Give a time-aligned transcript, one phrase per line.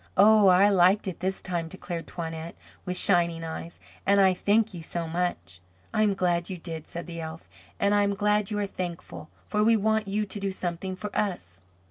[0.17, 2.55] "Oh, I liked it this time," declared Toinette,
[2.85, 5.61] with shining eyes, "and I thank you so much."
[5.93, 7.47] "I'm glad you did," said the elf.
[7.79, 11.61] "And I'm glad you are thankful, for we want you to do something for us."